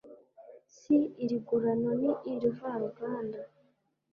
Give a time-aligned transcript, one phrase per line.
[0.77, 3.39] Si irigurano ni irivaruganda